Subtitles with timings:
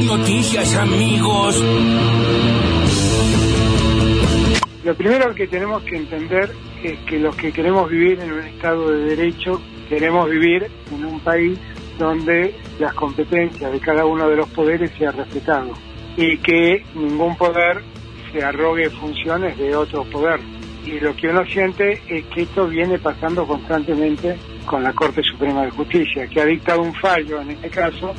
[0.00, 1.64] noticias, amigos.
[4.84, 6.52] Lo primero que tenemos que entender
[6.82, 11.20] es que los que queremos vivir en un Estado de Derecho, queremos vivir en un
[11.20, 11.58] país
[11.98, 15.72] donde las competencias de cada uno de los poderes sea respetado
[16.16, 17.82] y que ningún poder
[18.32, 20.40] se arrogue funciones de otro poder.
[20.84, 24.36] Y lo que uno siente es que esto viene pasando constantemente
[24.66, 28.14] con la Corte Suprema de Justicia, que ha dictado un fallo en este caso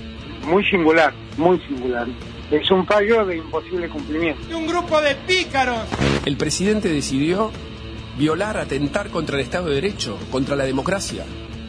[0.48, 2.07] muy singular, muy singular.
[2.49, 4.58] Es un fallo de imposible cumplimiento.
[4.58, 5.80] Un grupo de pícaros.
[6.26, 7.52] El presidente decidió
[8.17, 11.26] violar, atentar contra el Estado de Derecho, contra la democracia.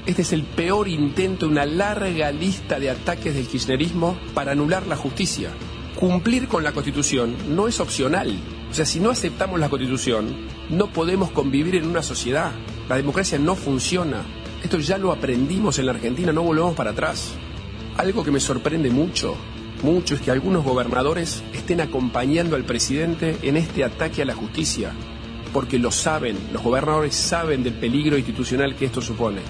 [0.07, 4.87] Este es el peor intento de una larga lista de ataques del kirchnerismo para anular
[4.87, 5.51] la justicia.
[5.97, 8.38] Cumplir con la Constitución no es opcional.
[8.71, 10.35] O sea, si no aceptamos la Constitución,
[10.71, 12.52] no podemos convivir en una sociedad.
[12.88, 14.23] La democracia no funciona.
[14.63, 17.35] Esto ya lo aprendimos en la Argentina, no volvemos para atrás.
[17.98, 19.34] Algo que me sorprende mucho,
[19.83, 24.93] mucho, es que algunos gobernadores estén acompañando al presidente en este ataque a la justicia,
[25.52, 29.41] porque lo saben, los gobernadores saben del peligro institucional que esto supone.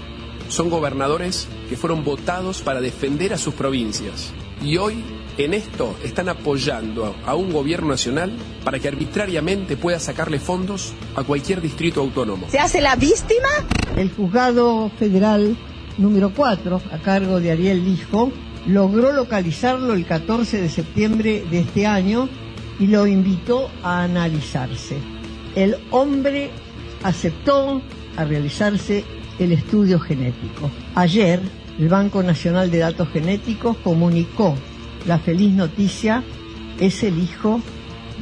[0.48, 4.32] Son gobernadores que fueron votados para defender a sus provincias
[4.62, 5.04] y hoy
[5.36, 8.32] en esto están apoyando a un gobierno nacional
[8.64, 12.46] para que arbitrariamente pueda sacarle fondos a cualquier distrito autónomo.
[12.48, 13.48] ¿Se hace la víctima?
[13.94, 15.54] El juzgado federal
[15.98, 18.32] número 4, a cargo de Ariel Lijo,
[18.66, 22.28] logró localizarlo el 14 de septiembre de este año
[22.78, 24.96] y lo invitó a analizarse.
[25.54, 26.50] El hombre
[27.02, 27.82] aceptó
[28.16, 29.04] a realizarse
[29.38, 30.70] el estudio genético.
[30.94, 31.40] Ayer,
[31.78, 34.54] el Banco Nacional de Datos Genéticos comunicó
[35.06, 36.22] la feliz noticia,
[36.78, 37.60] es el hijo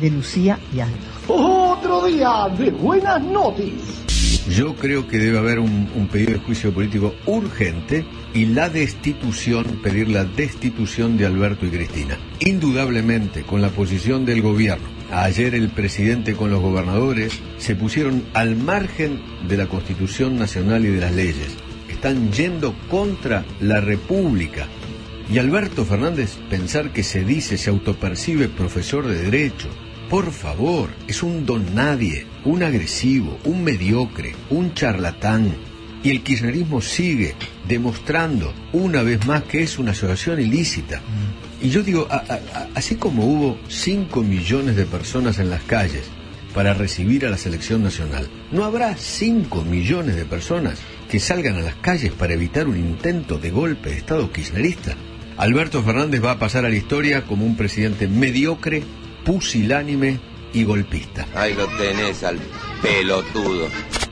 [0.01, 0.97] de Lucía y Aldo.
[1.29, 4.06] Otro día de buenas noticias.
[4.49, 10.09] Yo creo que debe haber un, pedido de juicio político urgente y la destitución, pedir
[10.09, 12.17] la destitución de Alberto y Cristina.
[12.41, 14.87] Indudablemente, con la posición del gobierno.
[15.11, 20.89] Ayer el presidente con los gobernadores se pusieron al margen de la Constitución Nacional y
[20.89, 21.57] de las leyes.
[21.89, 24.69] Están yendo contra la República.
[25.33, 29.69] Y Alberto Fernández pensar que se dice, se autopercibe profesor de derecho,
[30.11, 35.55] por favor, es un don nadie, un agresivo, un mediocre, un charlatán.
[36.03, 37.35] Y el kirchnerismo sigue
[37.67, 41.03] demostrando una vez más que es una asociación ilícita.
[41.61, 42.07] Y yo digo,
[42.75, 46.05] así como hubo 5 millones de personas en las calles
[46.55, 50.79] para recibir a la selección nacional, ¿no habrá 5 millones de personas
[51.11, 54.95] que salgan a las calles para evitar un intento de golpe de Estado kirchnerista?
[55.37, 58.85] Alberto Fernández va a pasar a la historia como un presidente mediocre,
[59.27, 60.21] pusilánime
[60.53, 61.27] y golpista.
[61.35, 62.39] Ahí lo tenés al
[62.81, 63.67] pelotudo.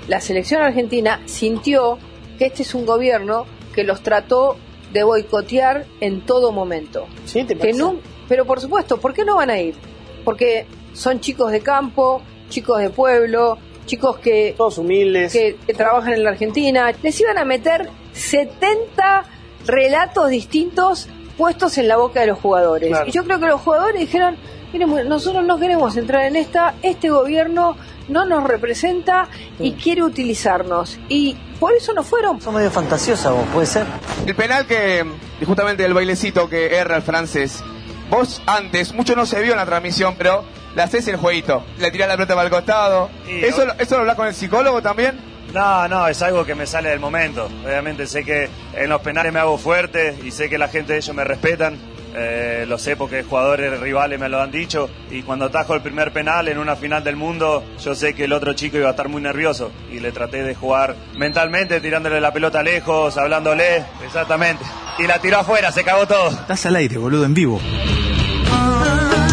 [0.08, 1.98] La selección argentina sintió
[2.36, 4.56] que este es un gobierno que los trató
[4.92, 7.06] de boicotear en todo momento.
[7.25, 7.44] ¿Sí?
[7.44, 7.97] ¿Te que no,
[8.28, 9.76] pero por supuesto, ¿por qué no van a ir?
[10.25, 12.20] Porque son chicos de campo,
[12.50, 16.92] chicos de pueblo, chicos que todos humildes que, que trabajan en la Argentina.
[17.02, 19.25] Les iban a meter 70
[19.66, 22.90] relatos distintos puestos en la boca de los jugadores.
[22.90, 23.06] Claro.
[23.08, 24.36] Y yo creo que los jugadores dijeron,
[24.72, 27.76] miren, nosotros no queremos entrar en esta, este gobierno
[28.08, 29.28] no nos representa
[29.58, 30.98] y quiere utilizarnos.
[31.08, 32.40] Y por eso no fueron.
[32.40, 33.86] Son medio fantasiosa vos, puede ser.
[34.26, 35.04] El penal que,
[35.44, 37.62] justamente el bailecito que erra el francés,
[38.10, 41.90] vos antes, mucho no se vio en la transmisión, pero le haces el jueguito, le
[41.90, 43.10] tirás la pelota para el costado.
[43.26, 45.33] Sí, ¿Eso, ¿Eso lo hablas con el psicólogo también?
[45.53, 47.49] No, no, es algo que me sale del momento.
[47.65, 50.99] Obviamente sé que en los penales me hago fuerte y sé que la gente de
[50.99, 51.78] ellos me respetan.
[52.16, 54.88] Eh, lo sé porque jugadores rivales me lo han dicho.
[55.10, 58.32] Y cuando atajo el primer penal en una final del mundo, yo sé que el
[58.32, 59.72] otro chico iba a estar muy nervioso.
[59.91, 63.84] Y le traté de jugar mentalmente, tirándole la pelota lejos, hablándole.
[64.05, 64.65] Exactamente.
[64.99, 66.31] Y la tiró afuera, se cagó todo.
[66.31, 67.61] Estás al aire, boludo, en vivo.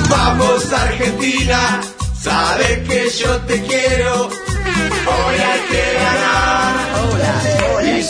[0.09, 1.81] Vamos Argentina,
[2.19, 4.50] sabes que yo te quiero.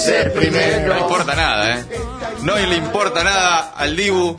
[0.01, 0.93] Ser primero.
[0.93, 1.85] No importa nada, ¿eh?
[2.43, 4.37] No le importa nada al Dibu,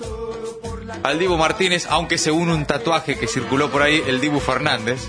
[1.03, 5.00] al Dibu Martínez, aunque según un tatuaje que circuló por ahí, el Dibu Fernández.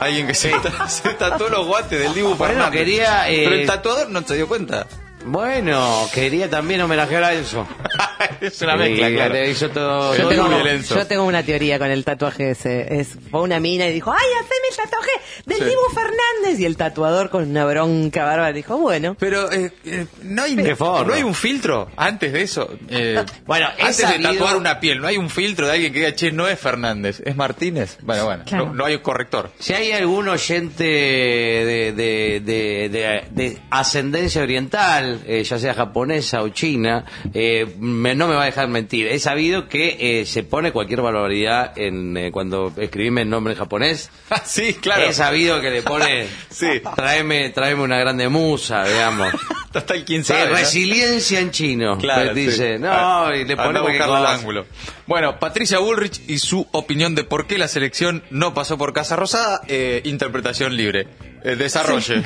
[0.00, 0.52] Alguien que se,
[0.88, 2.78] se tatuó los guantes del Dibu Bueno, Fernández.
[2.78, 4.86] quería, eh, Pero el tatuador no se dio cuenta.
[5.30, 7.66] Bueno, quería también homenajear a Enzo.
[8.40, 9.34] es una mezcla, claro.
[9.34, 10.48] te hizo todo- Yo tengo,
[10.80, 12.98] yo tengo una teoría con el tatuaje ese.
[13.00, 15.10] Es, fue una mina y dijo, ¡ay, haceme el tatuaje
[15.46, 15.64] del Sí.
[15.64, 16.60] Dibu Fernández!
[16.60, 19.16] Y el tatuador con una bronca bárbara dijo, bueno.
[19.18, 22.70] Pero eh, eh, no, hay, no hay un filtro antes de eso.
[22.88, 26.14] Eh, Bueno, antes de tatuar una piel, no hay un filtro de alguien que diga,
[26.14, 27.98] che, no es Fernández, es Martínez.
[28.02, 28.66] Bueno, bueno, Claro.
[28.66, 29.50] no, no hay un corrector.
[29.58, 36.42] Si hay algún oyente de, de, de, de- de ascendencia oriental eh, ya sea japonesa
[36.42, 37.04] o china,
[37.34, 39.06] eh, me- no me va a dejar mentir.
[39.08, 43.58] He sabido que eh, se pone cualquier barbaridad en eh, cuando escribime el nombre en
[43.58, 44.10] japonés.
[44.44, 45.04] sí, claro.
[45.04, 46.80] He sabido que le pone, Sí.
[46.96, 49.28] tráeme, tráeme una grande musa, digamos.
[49.74, 51.98] Hasta el 15 Sí, resiliencia en chino.
[51.98, 52.82] Claro, Pues dice, sí.
[52.82, 54.66] no, Ah, y le pone el ángulo.
[55.06, 59.14] Bueno, Patricia Bullrich y su opinión de por qué la selección no pasó por Casa
[59.16, 61.06] Rosada, eh, interpretación libre.
[61.44, 62.22] Eh, desarrolle.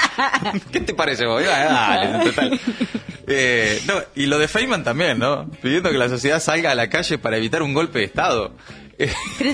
[0.72, 1.42] ¿Qué te parece vos?
[1.44, 2.60] Dale, total.
[3.26, 5.50] Eh, no, y lo de Feynman también, ¿no?
[5.62, 8.52] Pidiendo que la sociedad salga a la calle para evitar un golpe de Estado.
[8.96, 9.50] Pero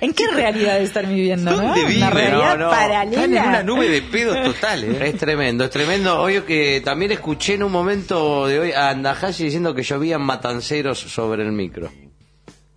[0.00, 1.56] ¿En qué realidad están viviendo, no?
[1.56, 1.96] ¿Dónde viven?
[2.02, 2.70] Una realidad No, no.
[2.70, 3.24] paralela.
[3.24, 5.08] Están en una nube de pedos total, ¿eh?
[5.08, 6.20] Es tremendo, es tremendo.
[6.22, 10.98] Obvio que también escuché en un momento de hoy a Andahashi diciendo que llovían matanceros
[10.98, 11.90] sobre el micro.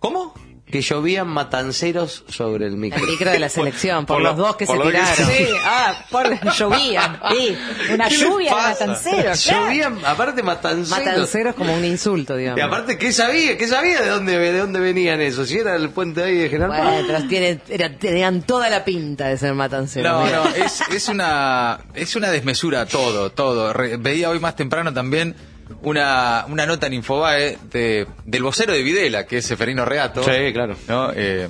[0.00, 0.34] ¿Cómo?
[0.70, 3.00] Que llovían matanceros sobre el micro.
[3.02, 4.98] El micro de la selección, por, Por los lo- dos que por se lo que
[4.98, 5.26] tiraron.
[5.26, 7.20] Sí, ah, por, llovían.
[7.30, 7.58] Sí,
[7.92, 9.42] una ¿Qué les lluvia de matanceros.
[9.44, 9.64] claro.
[9.66, 10.90] Llovían, aparte matanceros.
[11.06, 12.58] Matanceros como un insulto, digamos.
[12.58, 13.58] Y aparte, ¿qué sabía?
[13.58, 15.48] ¿Qué sabía de dónde, de dónde venían esos?
[15.48, 16.82] Si era el puente ahí de General Paz.
[16.92, 20.10] Bueno, pero tienen, era- tenían toda la pinta de ser matanceros.
[20.12, 20.44] No, mira.
[20.44, 23.72] no, es, es una es una desmesura todo, todo.
[23.72, 25.34] Re- veía hoy más temprano también
[25.82, 30.22] una, una nota en Infobae de, del vocero de Videla, que es Seferino Reato.
[30.22, 30.76] Sí, claro.
[30.88, 31.12] ¿no?
[31.14, 31.48] Eh,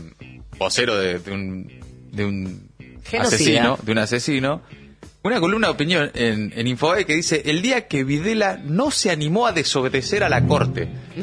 [0.58, 2.70] vocero de, de un, de un
[3.04, 3.22] Genocida.
[3.36, 4.62] asesino, de un asesino.
[5.22, 9.10] Una columna de opinión en, en Infobae que dice, el día que Videla no se
[9.10, 10.88] animó a desobedecer a la corte.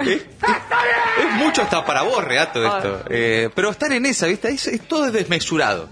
[0.00, 0.22] es, es-
[1.26, 3.04] es mucho hasta para vos, Reato, esto.
[3.10, 4.48] Eh, pero estar en esa, ¿viste?
[4.48, 5.88] Es, es todo desmesurado.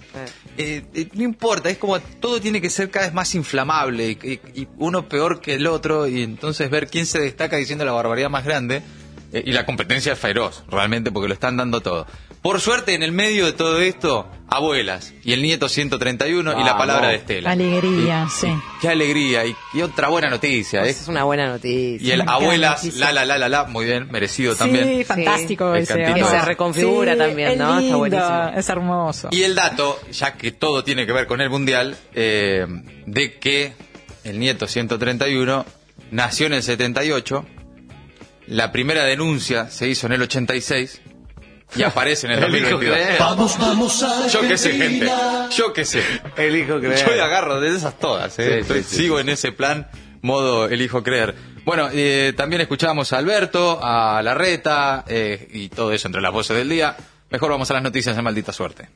[0.59, 4.69] Eh, eh, no importa, es como todo tiene que ser cada vez más inflamable y,
[4.77, 8.45] uno peor que el otro y entonces ver quién se destaca diciendo la barbaridad más
[8.45, 8.83] grande
[9.33, 12.07] eh, y la competencia es feroz, realmente, porque lo están dando todo.
[12.43, 16.77] Por suerte, en el medio de todo esto, abuelas y el nieto 131 y la
[16.77, 17.51] palabra de Estela.
[17.51, 18.49] Alegría, Y- sí.
[18.81, 20.81] Qué alegría y, y otra buena noticia.
[20.81, 20.91] Esa ¿eh?
[21.03, 22.07] es una buena noticia.
[22.07, 23.01] Y el gran abuelas, noticia.
[23.07, 24.85] la la la la la, muy bien, merecido también.
[24.99, 25.95] Sí, fantástico El ese.
[25.95, 27.69] Que se reconfigura también, es ¿no?
[27.71, 28.51] Está lindo, buenísimo.
[28.57, 29.29] Es hermoso.
[29.33, 32.67] Y el dato, ya que todo tiene que ver con el mundial, eh,
[33.07, 33.73] de que
[34.25, 35.65] el nieto 131
[36.11, 37.45] nació en el 78,
[38.47, 41.02] la primera denuncia se hizo en el 86
[41.75, 42.97] y aparece en el Elijo 2022.
[42.97, 43.19] creer.
[43.21, 45.11] Vamos, vamos a Yo qué sé, gente.
[45.57, 46.03] Yo qué sé.
[46.37, 47.07] Elijo creer.
[47.07, 48.39] Yo le agarro de esas todas.
[48.39, 48.47] ¿eh?
[48.47, 49.21] Sí, Estoy- sí, sí, sigo sí.
[49.23, 49.89] en ese plan,
[50.21, 51.35] modo elijo creer.
[51.65, 56.57] Bueno, eh, también escuchábamos a Alberto, a Larreta eh, y todo eso entre las voces
[56.57, 56.97] del día.
[57.31, 58.89] Mejor vamos a las noticias de maldita suerte.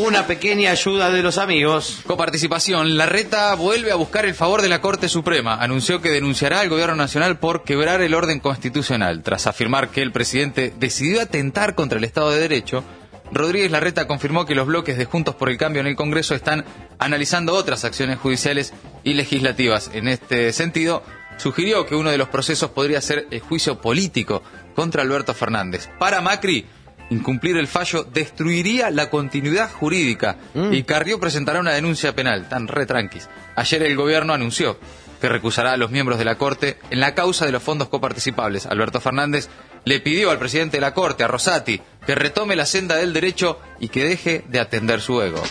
[0.00, 2.02] Una pequeña ayuda de los amigos.
[2.06, 2.96] Coparticipación.
[2.96, 5.56] Larreta vuelve a buscar el favor de la Corte Suprema.
[5.56, 9.24] Anunció que denunciará al Gobierno Nacional por quebrar el orden constitucional.
[9.24, 12.84] Tras afirmar que el presidente decidió atentar contra el Estado de Derecho,
[13.32, 16.64] Rodríguez Larreta confirmó que los bloques de Juntos por el Cambio en el Congreso están
[17.00, 18.72] analizando otras acciones judiciales
[19.02, 19.90] y legislativas.
[19.92, 21.02] En este sentido,
[21.38, 24.44] sugirió que uno de los procesos podría ser el juicio político
[24.76, 25.88] contra Alberto Fernández.
[25.98, 26.66] Para Macri,
[27.10, 30.36] Incumplir el fallo destruiría la continuidad jurídica
[30.70, 33.28] y Carrió presentará una denuncia penal, tan re tranquis.
[33.56, 34.78] Ayer el gobierno anunció
[35.20, 38.66] que recusará a los miembros de la Corte en la causa de los fondos coparticipables.
[38.66, 39.48] Alberto Fernández
[39.84, 43.58] le pidió al presidente de la Corte, a Rosati, que retome la senda del derecho
[43.80, 45.42] y que deje de atender su ego.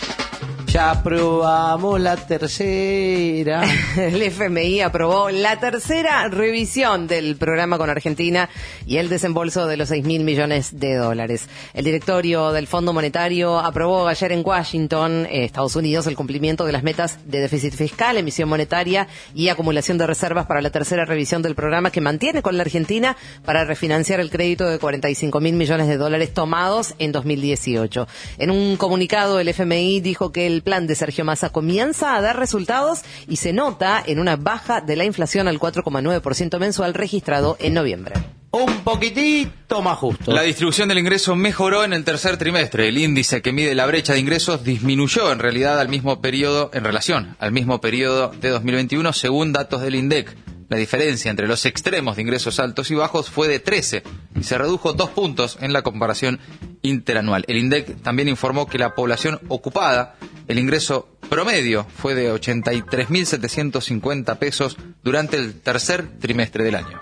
[0.68, 3.62] Ya aprobamos la tercera.
[3.96, 8.50] El FMI aprobó la tercera revisión del programa con Argentina
[8.86, 11.48] y el desembolso de los 6 mil millones de dólares.
[11.72, 16.72] El directorio del Fondo Monetario aprobó ayer en Washington, eh, Estados Unidos, el cumplimiento de
[16.72, 21.40] las metas de déficit fiscal, emisión monetaria y acumulación de reservas para la tercera revisión
[21.40, 25.88] del programa que mantiene con la Argentina para refinanciar el crédito de 45 mil millones
[25.88, 28.06] de dólares tomados en 2018.
[28.36, 32.38] En un comunicado, el FMI dijo que el plan de Sergio Massa comienza a dar
[32.38, 37.74] resultados y se nota en una baja de la inflación al 4,9% mensual registrado en
[37.74, 38.14] noviembre.
[38.50, 40.32] Un poquitito más justo.
[40.32, 42.88] La distribución del ingreso mejoró en el tercer trimestre.
[42.88, 46.82] El índice que mide la brecha de ingresos disminuyó en realidad al mismo periodo, en
[46.82, 50.34] relación al mismo periodo de 2021, según datos del INDEC.
[50.70, 54.02] La diferencia entre los extremos de ingresos altos y bajos fue de 13
[54.38, 56.40] y se redujo dos puntos en la comparación
[56.82, 57.44] interanual.
[57.48, 60.16] El INDEC también informó que la población ocupada,
[60.48, 67.00] el ingreso promedio fue de 83.750 pesos durante el tercer trimestre del año.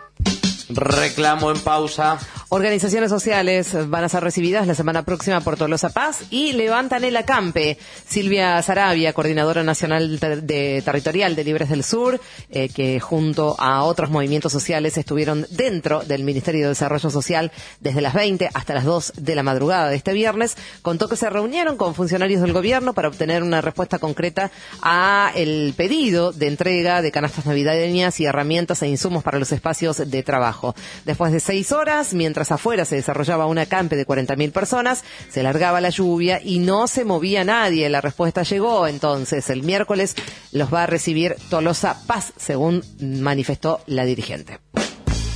[0.69, 2.19] Reclamo en pausa.
[2.49, 7.17] Organizaciones sociales van a ser recibidas la semana próxima por Tolosa Paz y levantan el
[7.17, 7.77] acampe.
[8.07, 14.11] Silvia Sarabia, coordinadora nacional de, territorial de Libres del Sur, eh, que junto a otros
[14.11, 17.51] movimientos sociales estuvieron dentro del Ministerio de Desarrollo Social
[17.81, 21.29] desde las 20 hasta las 2 de la madrugada de este viernes, contó que se
[21.29, 27.03] reunieron con funcionarios del gobierno para obtener una respuesta concreta a el pedido de entrega
[27.03, 30.77] de canastas navideñas y herramientas e insumos para los espacios de trabajo.
[31.05, 35.81] Después de seis horas, mientras afuera se desarrollaba un acampe de 40.000 personas, se largaba
[35.81, 37.89] la lluvia y no se movía nadie.
[37.89, 40.15] La respuesta llegó entonces el miércoles
[40.53, 44.59] los va a recibir Tolosa Paz, según manifestó la dirigente.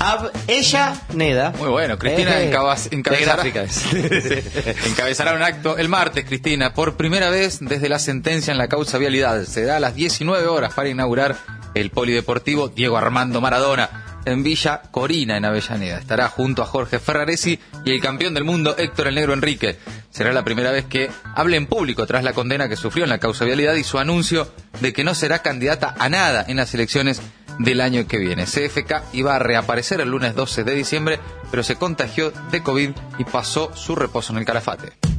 [0.03, 1.53] Ab ella Neda.
[1.59, 2.51] Muy bueno, Cristina Eh,
[2.91, 3.43] encabezará,
[4.87, 8.97] encabezará un acto el martes, Cristina, por primera vez desde la sentencia en la causa
[8.97, 9.45] vialidad.
[9.45, 11.37] Se da a las 19 horas para inaugurar
[11.75, 15.99] el polideportivo Diego Armando Maradona en Villa Corina, en Avellaneda.
[15.99, 19.79] Estará junto a Jorge Ferraresi y el campeón del mundo Héctor el Negro Enrique.
[20.11, 23.19] Será la primera vez que hable en público tras la condena que sufrió en la
[23.19, 27.23] causa vialidad y su anuncio de que no será candidata a nada en las elecciones
[27.59, 28.45] del año que viene.
[28.45, 33.25] CFK iba a reaparecer el lunes 12 de diciembre, pero se contagió de COVID y
[33.25, 35.10] pasó su reposo en el Calafate.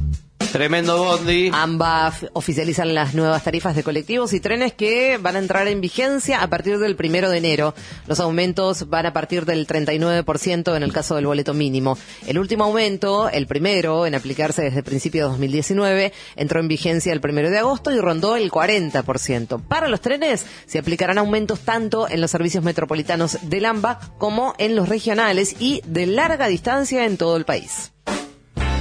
[0.52, 1.50] Tremendo bondi.
[1.50, 6.42] AMBA oficializan las nuevas tarifas de colectivos y trenes que van a entrar en vigencia
[6.42, 7.74] a partir del primero de enero.
[8.06, 11.96] Los aumentos van a partir del 39% en el caso del boleto mínimo.
[12.26, 17.22] El último aumento, el primero, en aplicarse desde principios de 2019, entró en vigencia el
[17.22, 19.62] primero de agosto y rondó el 40%.
[19.62, 24.76] Para los trenes se aplicarán aumentos tanto en los servicios metropolitanos del AMBA como en
[24.76, 27.92] los regionales y de larga distancia en todo el país.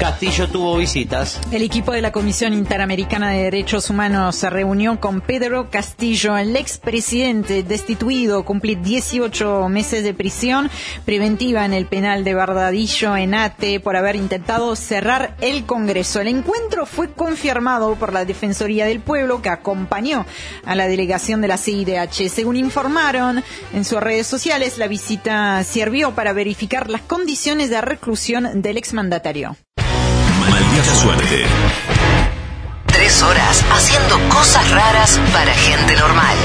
[0.01, 1.39] Castillo tuvo visitas.
[1.51, 6.55] El equipo de la Comisión Interamericana de Derechos Humanos se reunió con Pedro Castillo, el
[6.55, 10.71] expresidente destituido, cumple 18 meses de prisión
[11.05, 16.19] preventiva en el penal de Bardadillo en Ate por haber intentado cerrar el Congreso.
[16.19, 20.25] El encuentro fue confirmado por la Defensoría del Pueblo que acompañó
[20.65, 22.27] a la delegación de la CIDH.
[22.27, 28.63] Según informaron en sus redes sociales, la visita sirvió para verificar las condiciones de reclusión
[28.63, 29.57] del exmandatario.
[30.49, 31.45] Maldita suerte.
[32.87, 36.35] Tres horas haciendo cosas raras para gente normal.